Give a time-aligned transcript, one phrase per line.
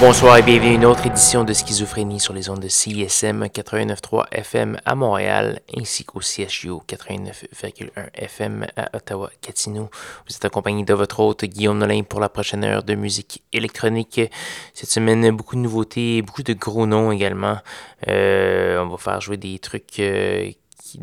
[0.00, 4.28] Bonsoir et bienvenue à une autre édition de Schizophrénie sur les ondes de CISM 89.3
[4.32, 9.90] FM à Montréal ainsi qu'au CHU 89.1 FM à Ottawa-Gatineau.
[10.26, 14.22] Vous êtes accompagné de votre hôte Guillaume Nolin pour la prochaine heure de musique électronique.
[14.72, 17.58] Cette semaine, beaucoup de nouveautés, beaucoup de gros noms également.
[18.08, 20.50] Euh, on va faire jouer des trucs euh,
[20.82, 21.00] qui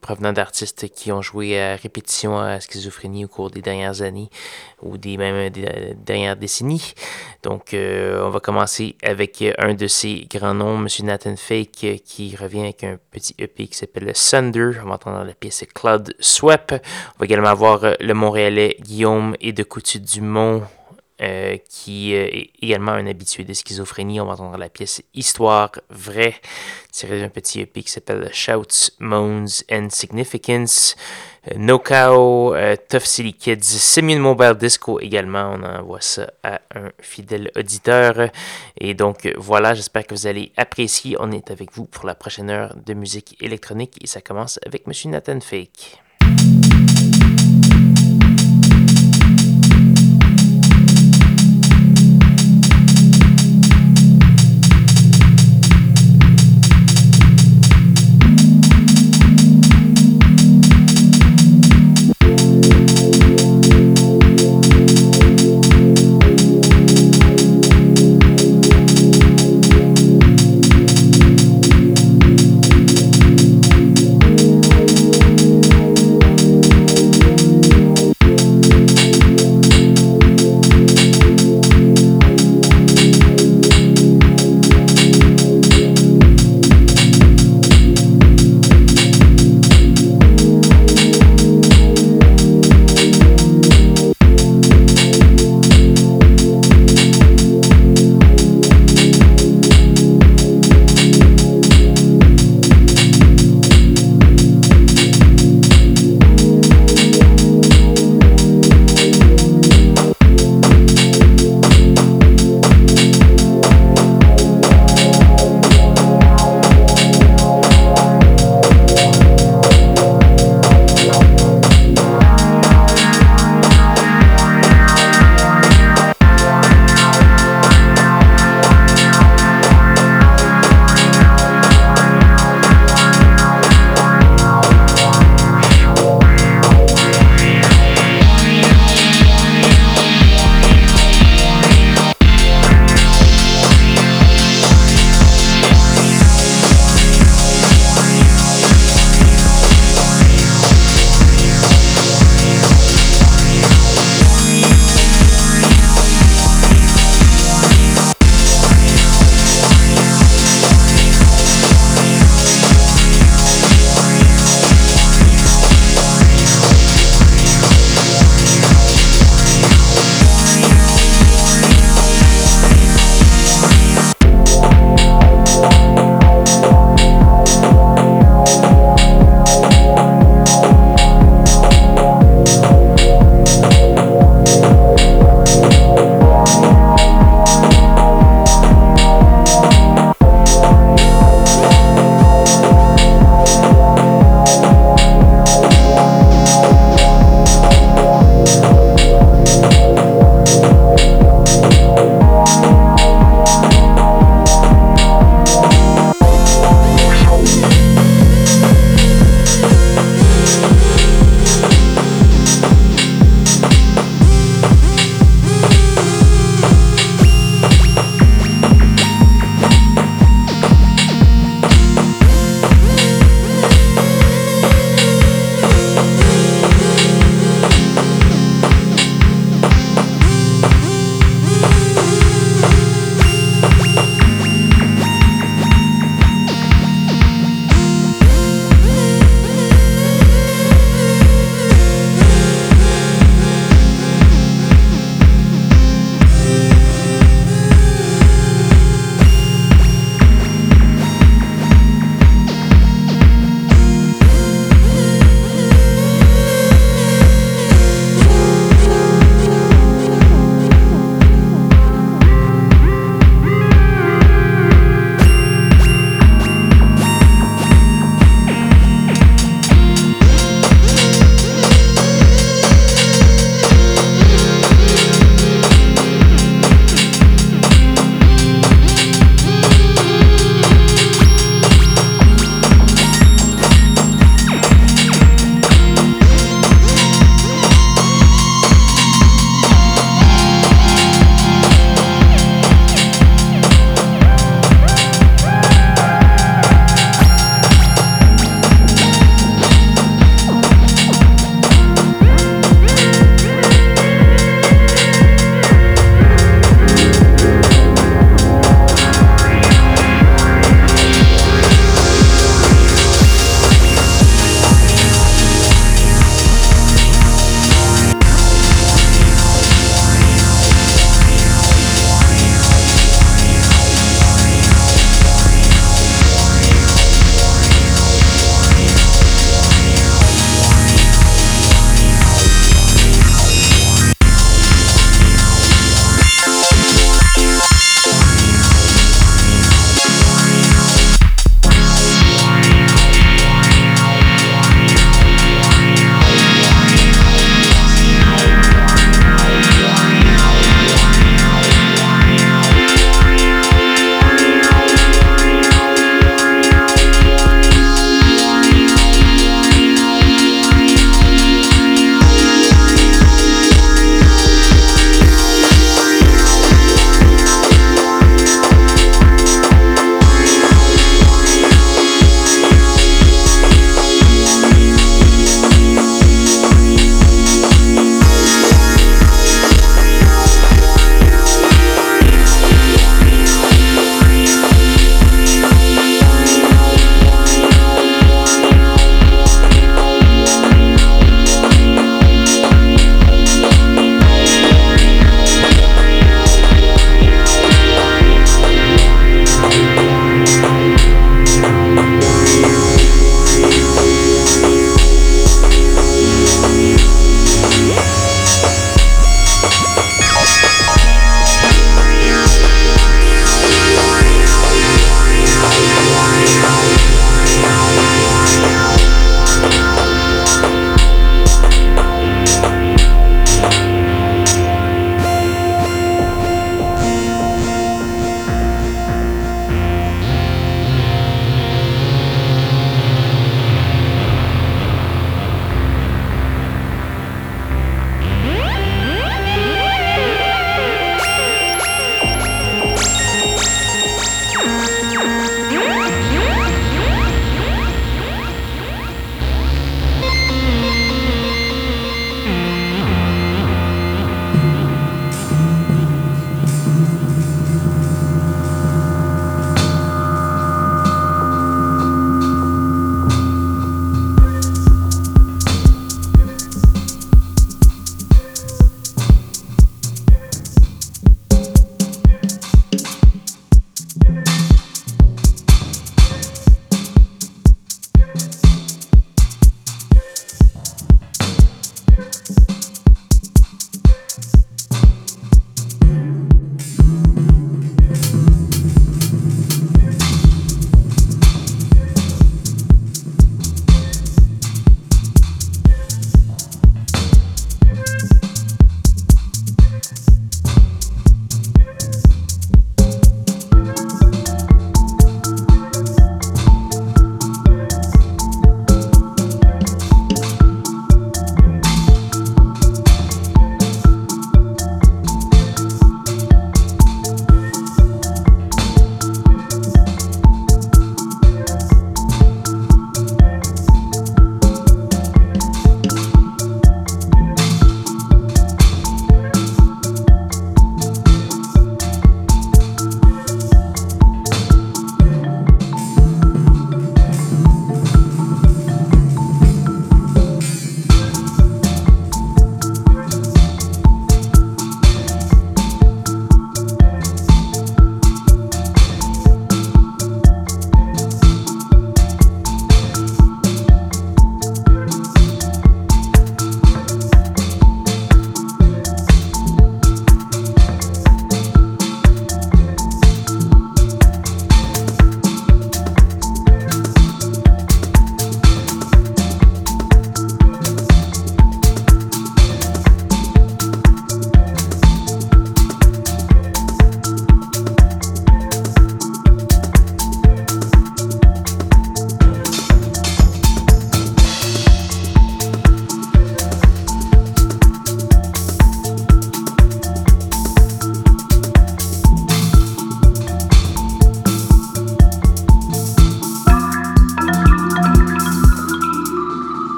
[0.00, 4.30] provenant d'artistes qui ont joué à répétition à schizophrénie au cours des dernières années
[4.82, 6.94] ou des même des dernières décennies.
[7.42, 10.88] Donc, euh, on va commencer avec un de ces grands noms, M.
[11.02, 14.72] Nathan Fake, qui revient avec un petit EP qui s'appelle Sunder.
[14.82, 16.72] On va entendre la pièce Cloud Swap.
[16.72, 20.62] On va également avoir le Montréalais Guillaume et de Coutu Dumont
[21.20, 24.20] euh, qui euh, est également un habitué de schizophrénie.
[24.20, 26.34] On va entendre la pièce Histoire vraie,
[26.90, 30.96] tirée d'un petit EP qui s'appelle Shouts, Moans and Significance.
[31.50, 32.54] Euh, no Cow,
[32.88, 35.54] Tough City Kids, Simeon Mobile Disco également.
[35.56, 38.30] On envoie ça à un fidèle auditeur.
[38.80, 41.16] Et donc voilà, j'espère que vous allez apprécier.
[41.20, 44.88] On est avec vous pour la prochaine heure de musique électronique et ça commence avec
[44.88, 46.00] Monsieur Nathan Fake.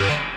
[0.00, 0.33] Yeah.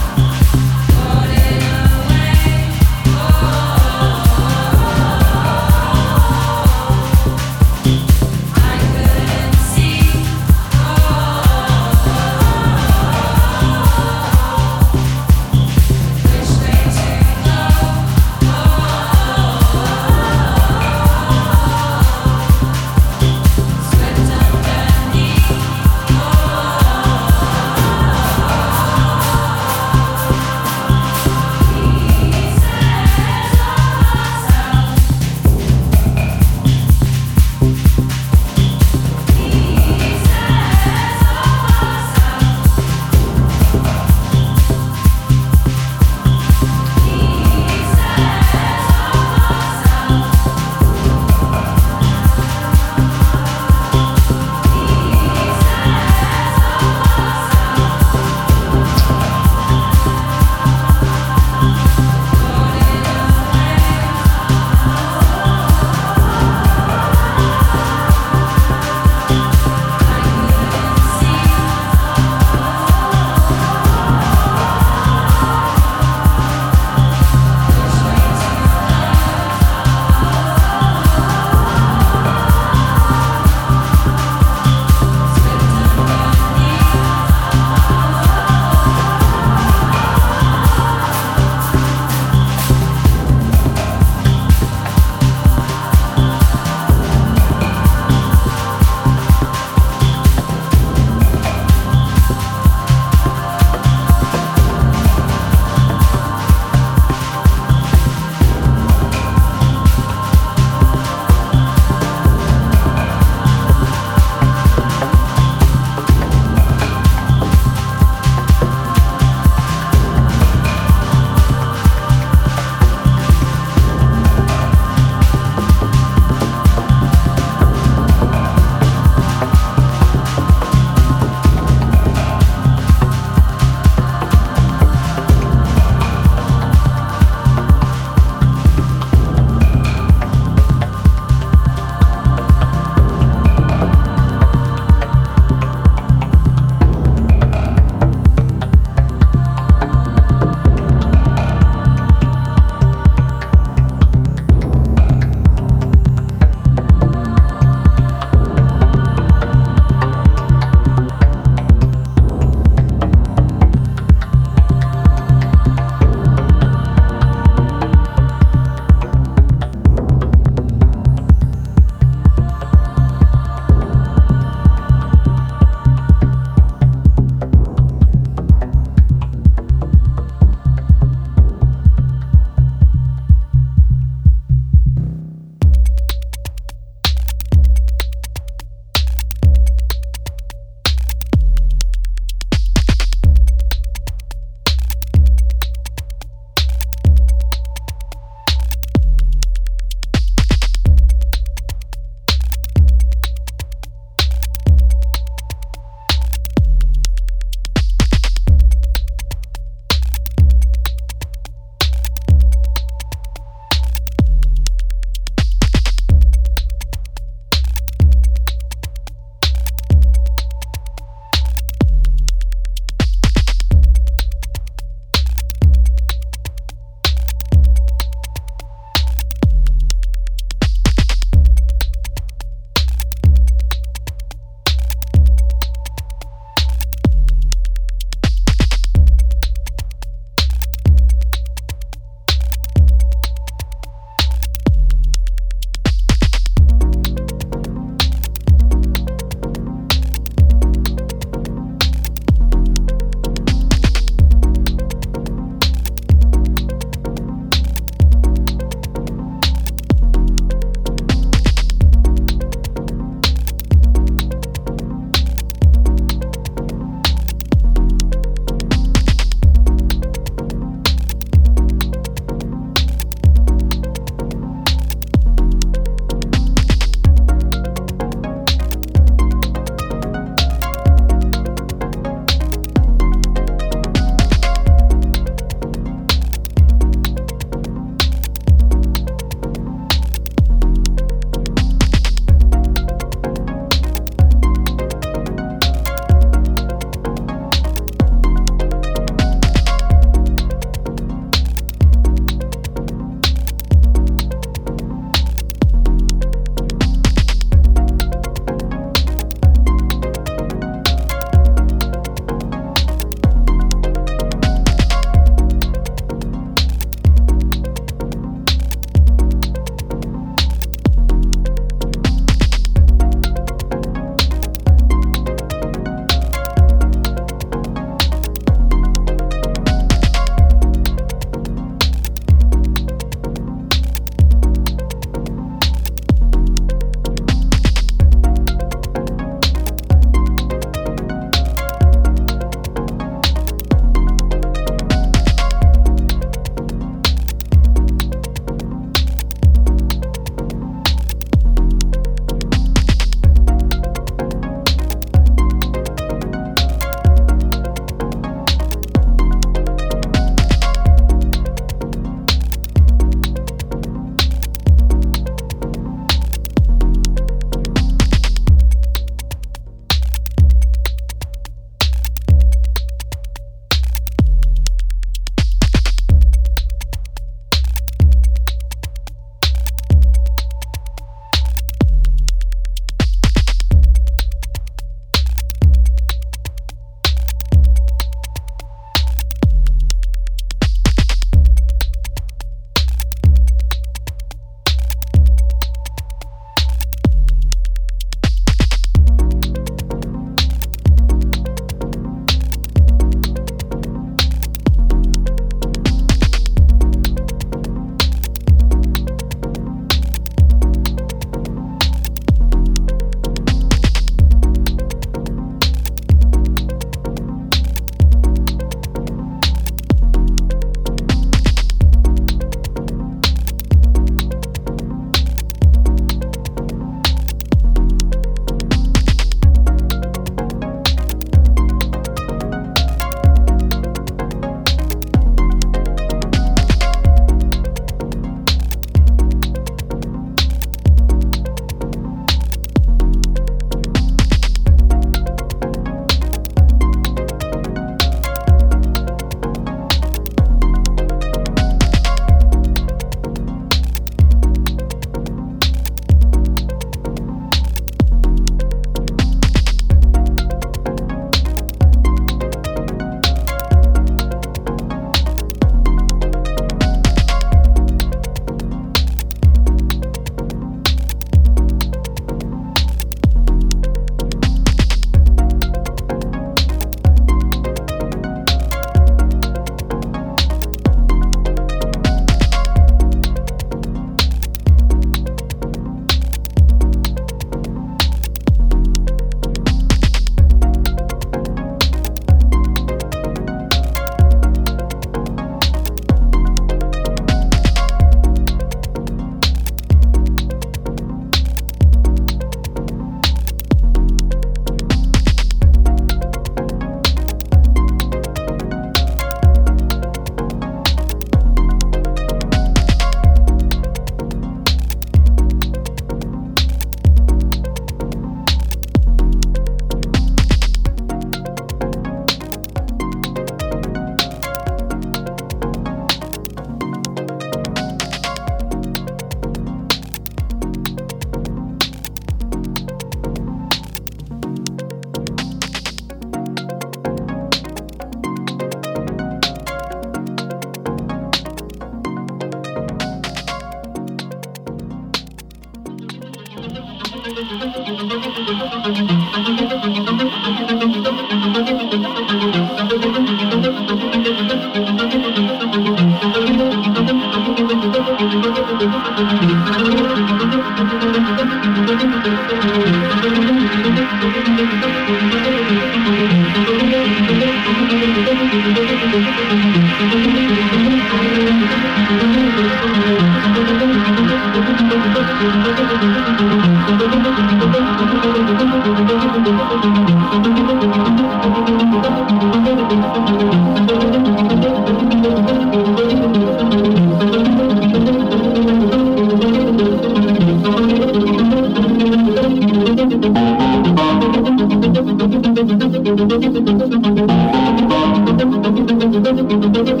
[599.82, 600.00] thank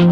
[0.00, 0.11] you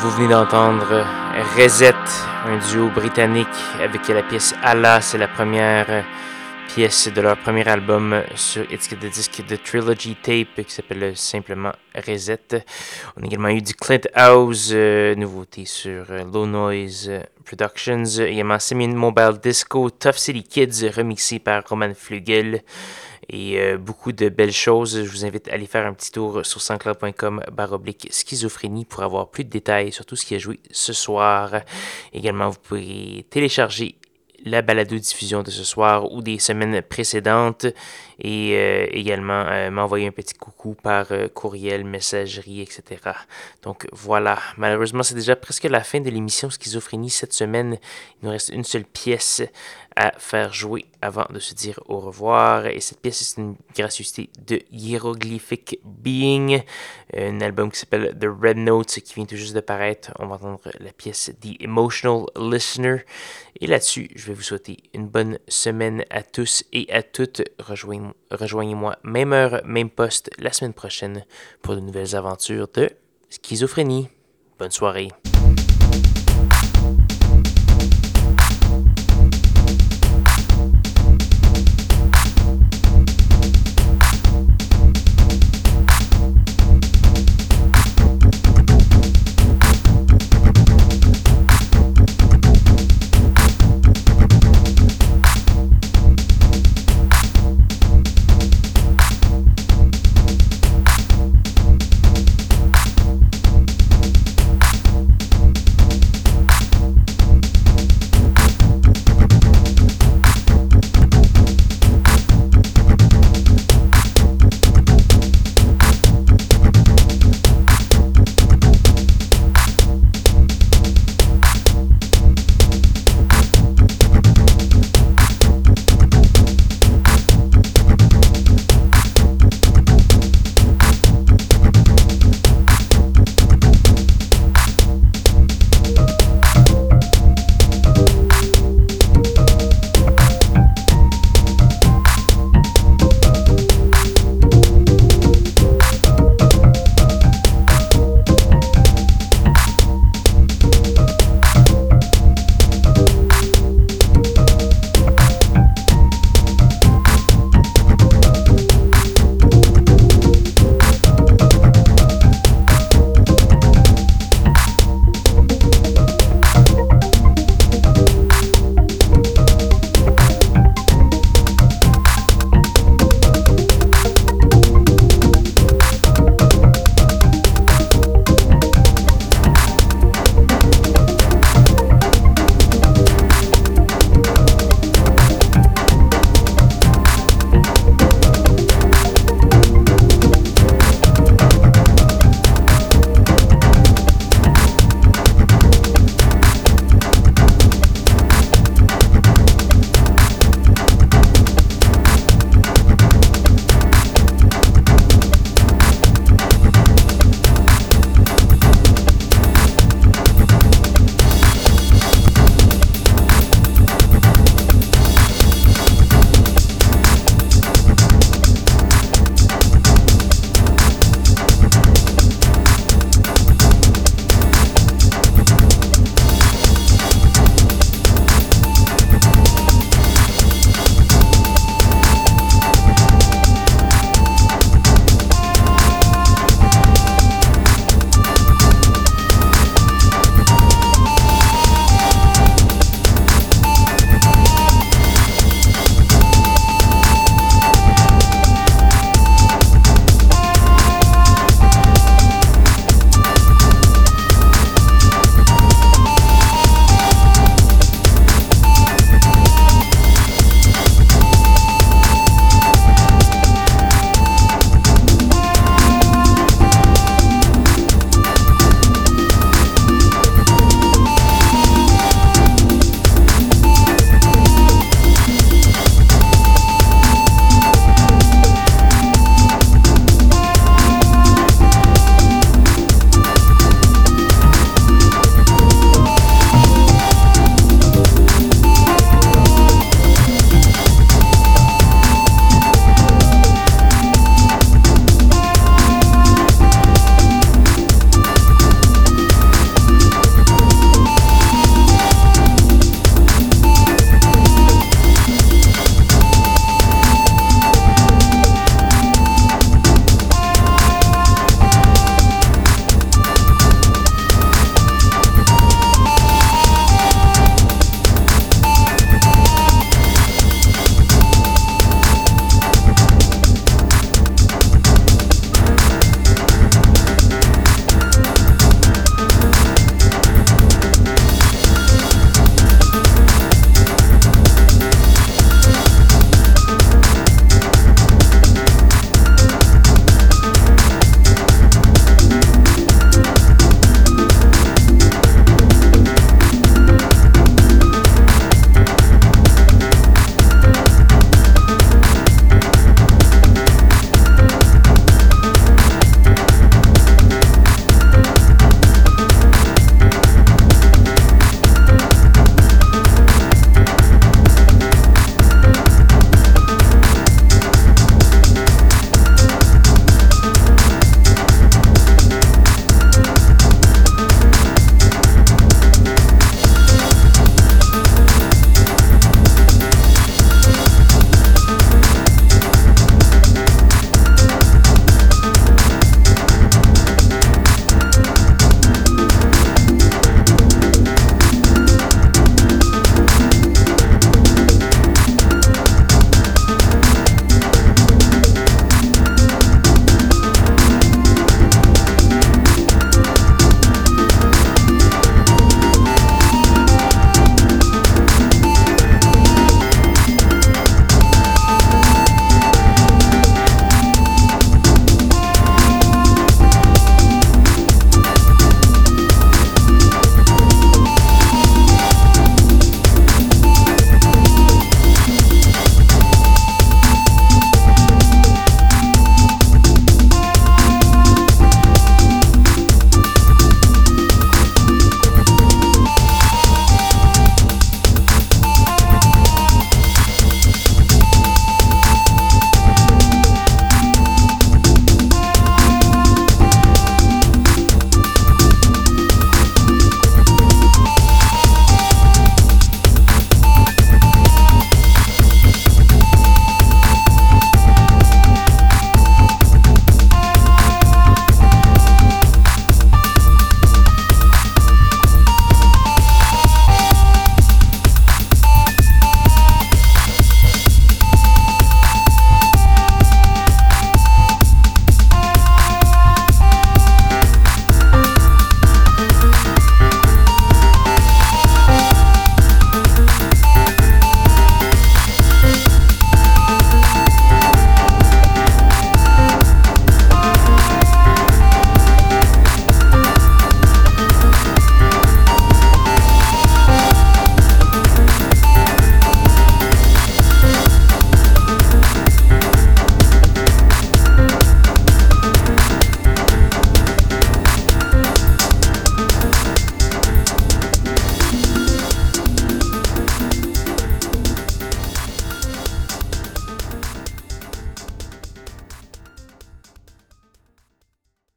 [0.00, 1.04] vous venez d'entendre
[1.56, 1.92] Reset,
[2.46, 3.48] un duo britannique
[3.80, 6.04] avec la pièce Allah, c'est la première
[6.68, 11.72] pièce de leur premier album sur étiquette de disque de Trilogy Tape qui s'appelle simplement
[11.96, 12.64] Reset.
[13.16, 17.10] On a également eu du Clint House, euh, nouveauté sur euh, Low Noise
[17.44, 22.62] Productions, également Semi Mobile Disco, Tough City Kids remixé par Roman Flugel
[23.28, 25.04] et euh, beaucoup de belles choses.
[25.04, 29.30] Je vous invite à aller faire un petit tour sur sanscloud.com baroblique schizophrénie pour avoir
[29.30, 31.62] plus de détails sur tout ce qui a joué ce soir.
[32.12, 33.96] Également, vous pouvez télécharger
[34.44, 37.66] la balado-diffusion de ce soir ou des semaines précédentes
[38.18, 43.00] et euh, également euh, m'envoyer un petit coucou par courriel, messagerie, etc.
[43.62, 47.78] Donc voilà, malheureusement c'est déjà presque la fin de l'émission Schizophrénie cette semaine.
[48.20, 49.42] Il nous reste une seule pièce
[49.98, 52.66] à faire jouer avant de se dire au revoir.
[52.66, 56.62] Et cette pièce, c'est une gracieuseté de Hieroglyphic Being,
[57.16, 60.12] un album qui s'appelle The Red Notes qui vient tout juste de paraître.
[60.20, 62.98] On va entendre la pièce The Emotional Listener.
[63.60, 67.42] Et là-dessus, je vais vous souhaiter une bonne semaine à tous et à toutes.
[67.58, 71.24] Rejoignez-moi même heure, même poste la semaine prochaine
[71.60, 72.90] pour de nouvelles aventures de
[73.30, 74.08] schizophrénie.
[74.58, 75.08] Bonne soirée.